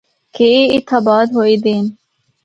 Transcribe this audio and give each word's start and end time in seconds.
کہ 0.33 0.45
اے 0.53 0.59
اِتّھا 0.75 0.97
آباد 1.01 1.27
ہوئے 1.35 1.55
دے 1.63 1.71
ہن۔ 1.79 1.85